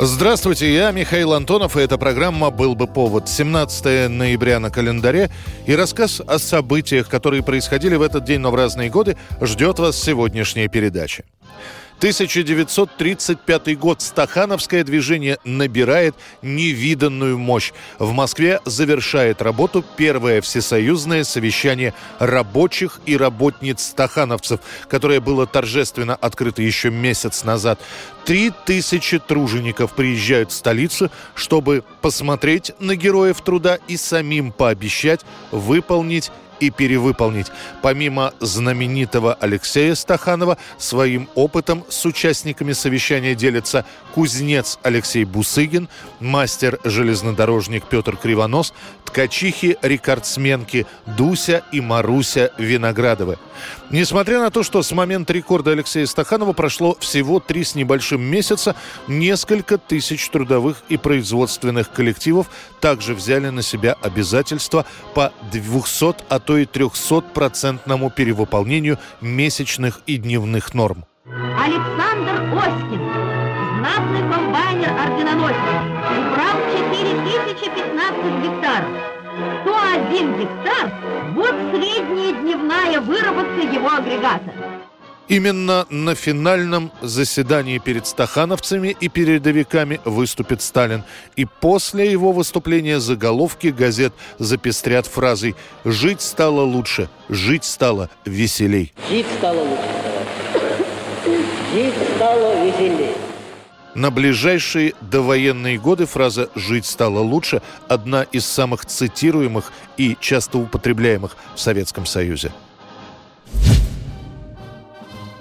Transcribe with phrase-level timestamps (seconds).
[0.00, 3.28] Здравствуйте, я Михаил Антонов, и эта программа «Был бы повод».
[3.28, 5.28] 17 ноября на календаре,
[5.66, 10.00] и рассказ о событиях, которые происходили в этот день, но в разные годы, ждет вас
[10.00, 11.24] сегодняшняя передача.
[11.98, 14.00] 1935 год.
[14.00, 17.72] Стахановское движение набирает невиданную мощь.
[17.98, 26.62] В Москве завершает работу первое всесоюзное совещание рабочих и работниц стахановцев, которое было торжественно открыто
[26.62, 27.80] еще месяц назад.
[28.24, 36.30] Три тысячи тружеников приезжают в столицу, чтобы посмотреть на героев труда и самим пообещать выполнить
[36.60, 37.48] и перевыполнить.
[37.82, 43.84] Помимо знаменитого Алексея Стаханова, своим опытом с участниками совещания делится
[44.14, 45.88] кузнец Алексей Бусыгин,
[46.20, 48.74] мастер-железнодорожник Петр Кривонос,
[49.08, 53.38] ткачихи-рекордсменки Дуся и Маруся Виноградовы.
[53.90, 58.76] Несмотря на то, что с момента рекорда Алексея Стаханова прошло всего три с небольшим месяца,
[59.08, 62.48] несколько тысяч трудовых и производственных коллективов
[62.80, 64.84] также взяли на себя обязательства
[65.14, 71.04] по 200, а то и 300-процентному перевыполнению месячных и дневных норм.
[71.26, 73.00] Александр Оськин,
[73.78, 76.27] знатный комбайнер-орденоносец,
[78.28, 78.90] убрал 4015 гектаров.
[79.62, 80.92] 101 гектар–
[81.34, 84.52] вот средняя дневная выработка его агрегата.
[85.28, 91.04] Именно на финальном заседании перед стахановцами и передовиками выступит Сталин.
[91.36, 98.94] И после его выступления заголовки газет запестрят фразой «Жить стало лучше, жить стало веселей».
[99.10, 99.82] Жить стало лучше.
[101.74, 103.14] Жить стало веселее.
[103.94, 111.36] На ближайшие довоенные годы фраза «жить стало лучше»– одна из самых цитируемых и часто употребляемых
[111.54, 112.52] в Советском Союзе.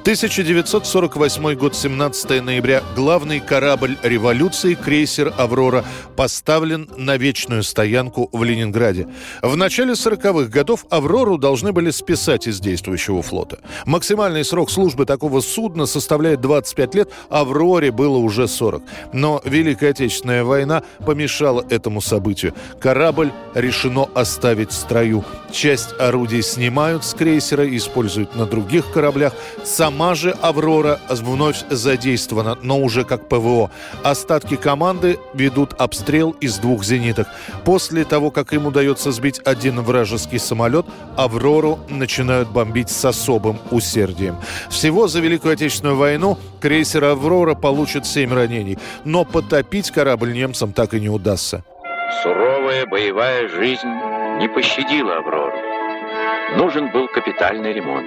[0.07, 2.81] 1948 год, 17 ноября.
[2.95, 5.83] Главный корабль революции, крейсер «Аврора»,
[6.15, 9.09] поставлен на вечную стоянку в Ленинграде.
[9.41, 13.59] В начале 40-х годов «Аврору» должны были списать из действующего флота.
[13.85, 18.83] Максимальный срок службы такого судна составляет 25 лет, «Авроре» было уже 40.
[19.11, 22.53] Но Великая Отечественная война помешала этому событию.
[22.79, 25.25] Корабль решено оставить в строю.
[25.51, 29.33] Часть орудий снимают с крейсера используют на других кораблях.
[29.65, 30.13] Сам Сама
[30.43, 33.71] «Аврора» вновь задействована, но уже как ПВО.
[34.03, 37.27] Остатки команды ведут обстрел из двух зениток.
[37.65, 44.37] После того, как им удается сбить один вражеский самолет, «Аврору» начинают бомбить с особым усердием.
[44.69, 50.93] Всего за Великую Отечественную войну крейсер «Аврора» получит семь ранений, но потопить корабль немцам так
[50.93, 51.63] и не удастся.
[52.21, 53.87] Суровая боевая жизнь
[54.37, 55.57] не пощадила «Аврору».
[56.55, 58.05] Нужен был капитальный ремонт.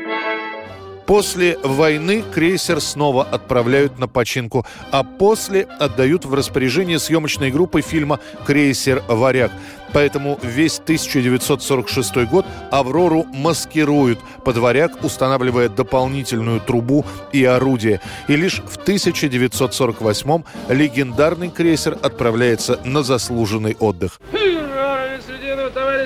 [1.10, 8.20] После войны крейсер снова отправляют на починку, а после отдают в распоряжение съемочной группы фильма
[8.46, 9.50] «Крейсер Варяг».
[9.92, 18.00] Поэтому весь 1946 год «Аврору» маскируют под «Варяг», устанавливая дополнительную трубу и орудие.
[18.28, 24.20] И лишь в 1948 легендарный крейсер отправляется на заслуженный отдых.
[24.30, 24.59] Средину,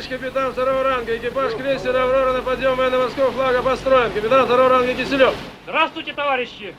[0.05, 1.17] товарищ капитан второго ранга.
[1.17, 4.13] Экипаж крейсера «Аврора» на подъем военно-морского флага построен.
[4.13, 5.35] Капитан второго ранга Киселев.
[5.65, 6.75] Здравствуйте, товарищи!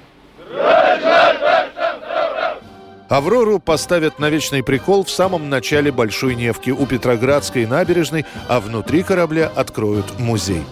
[3.07, 9.03] «Аврору» поставят на вечный прикол в самом начале Большой Невки у Петроградской набережной, а внутри
[9.03, 10.63] корабля откроют музей.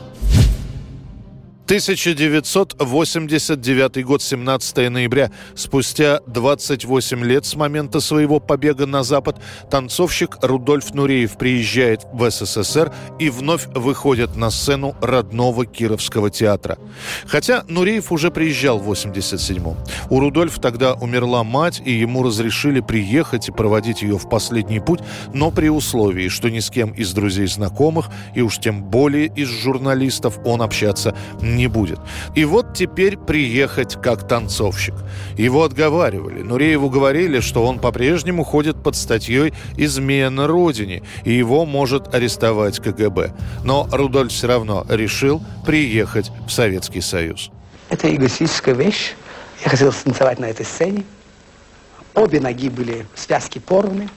[1.66, 5.32] 1989 год, 17 ноября.
[5.56, 9.38] Спустя 28 лет с момента своего побега на Запад
[9.72, 16.78] танцовщик Рудольф Нуреев приезжает в СССР и вновь выходит на сцену родного Кировского театра.
[17.26, 19.78] Хотя Нуреев уже приезжал в 87-м.
[20.10, 25.00] У Рудольфа тогда умерла мать, и ему разрешили приехать и проводить ее в последний путь,
[25.34, 30.40] но при условии, что ни с кем из друзей-знакомых, и уж тем более из журналистов
[30.44, 32.00] он общаться не будет.
[32.36, 34.96] И вот теперь приехать как танцовщик.
[35.38, 36.42] Его отговаривали.
[36.42, 43.34] Нурееву говорили, что он по-прежнему ходит под статьей «Измена Родине», и его может арестовать КГБ.
[43.64, 47.52] Но Рудольф все равно решил приехать в Советский Союз.
[47.90, 49.14] Это эгоистическая вещь.
[49.64, 51.04] Я хотел станцевать на этой сцене.
[52.16, 54.10] Обе ноги были в связке порваны.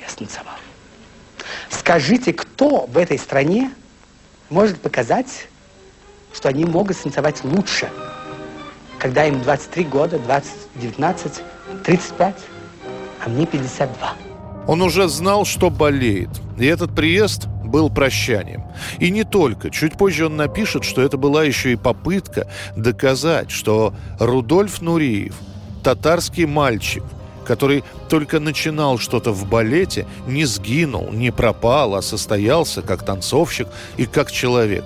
[0.00, 0.54] Я станцевал.
[1.70, 3.70] Скажите, кто в этой стране
[4.50, 5.48] может показать
[6.34, 7.88] что они могут станцевать лучше,
[8.98, 11.32] когда им 23 года, 20, 19,
[11.84, 12.34] 35,
[13.24, 14.14] а мне 52.
[14.66, 16.30] Он уже знал, что болеет.
[16.58, 18.64] И этот приезд был прощанием.
[18.98, 19.70] И не только.
[19.70, 25.34] Чуть позже он напишет, что это была еще и попытка доказать, что Рудольф Нуриев,
[25.82, 27.02] татарский мальчик,
[27.44, 34.06] который только начинал что-то в балете, не сгинул, не пропал, а состоялся как танцовщик и
[34.06, 34.84] как человек.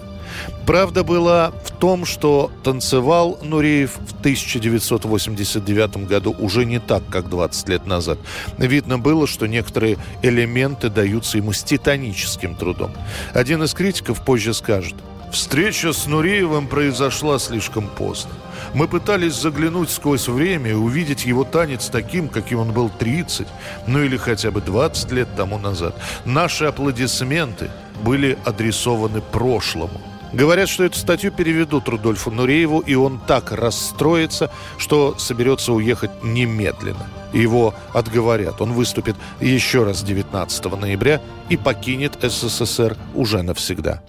[0.67, 7.69] Правда была в том, что танцевал Нуреев в 1989 году уже не так, как 20
[7.69, 8.19] лет назад.
[8.59, 12.93] Видно было, что некоторые элементы даются ему с титаническим трудом.
[13.33, 14.95] Один из критиков позже скажет,
[15.31, 18.31] Встреча с Нуреевым произошла слишком поздно.
[18.75, 23.47] Мы пытались заглянуть сквозь время и увидеть его танец таким, каким он был 30,
[23.87, 25.95] ну или хотя бы 20 лет тому назад.
[26.25, 27.71] Наши аплодисменты
[28.03, 30.01] были адресованы прошлому.
[30.33, 37.09] Говорят, что эту статью переведут Рудольфу Нурееву, и он так расстроится, что соберется уехать немедленно.
[37.33, 38.61] Его отговорят.
[38.61, 44.03] Он выступит еще раз 19 ноября и покинет СССР уже навсегда.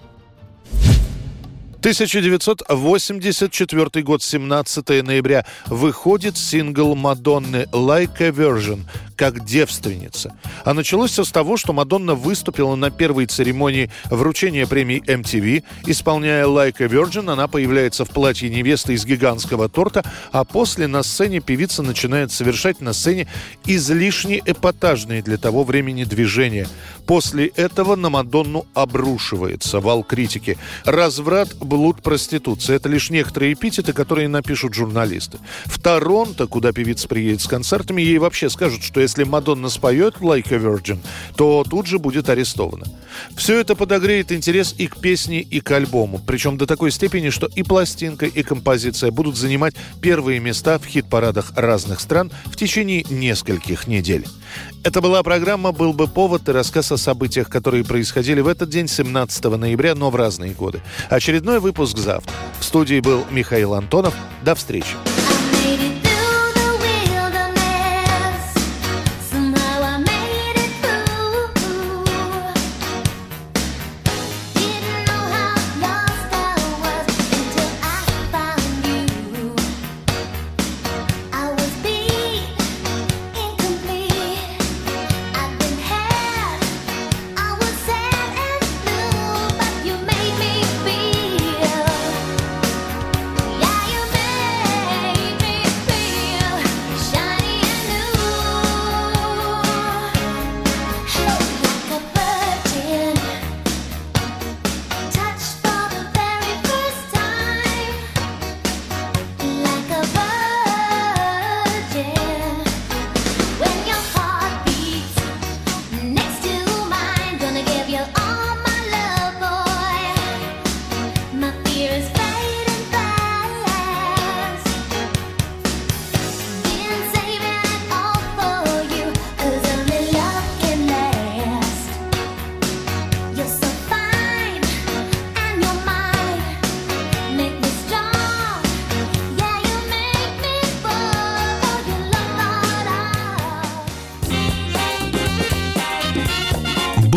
[1.80, 8.82] 1984 год, 17 ноября, выходит сингл Мадонны «Like a Virgin»,
[9.20, 10.34] как девственница.
[10.64, 15.66] А началось все с того, что Мадонна выступила на первой церемонии вручения премии MTV.
[15.88, 21.04] Исполняя «Like a Virgin», она появляется в платье невесты из гигантского торта, а после на
[21.04, 23.28] сцене певица начинает совершать на сцене
[23.66, 26.70] излишне эпатажные для того времени движения.
[27.06, 30.58] После этого на Мадонну обрушивается вал критики.
[30.86, 35.40] Разврат, блуд, проституция– это лишь некоторые эпитеты, которые напишут журналисты.
[35.66, 40.54] В Торонто, куда певица приедет с концертами, ей вообще скажут, что если Мадонна споет «Like
[40.54, 41.00] a Virgin»,
[41.36, 42.86] то тут же будет арестована.
[43.36, 46.22] Все это подогреет интерес и к песне, и к альбому.
[46.26, 51.54] Причем до такой степени, что и пластинка, и композиция будут занимать первые места в хит-парадах
[51.56, 54.28] разных стран в течение нескольких недель.
[54.84, 58.88] Это была программа «Был бы повод» и рассказ о событиях, которые происходили в этот день,
[58.88, 60.82] 17 ноября, но в разные годы.
[61.10, 62.32] Очередной выпуск завтра.
[62.60, 64.14] В студии был Михаил Антонов.
[64.44, 64.96] До встречи.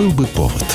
[0.02, 0.71] Был бы повод.